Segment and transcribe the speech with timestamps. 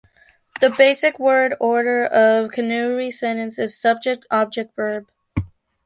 [0.61, 5.05] The basic word order of Kanuri sentences is subject-object-verb.